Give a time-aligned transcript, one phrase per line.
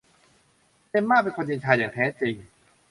[0.89, 2.35] เจมม่าเป็นคนเย็นชาอย่างแท้จริง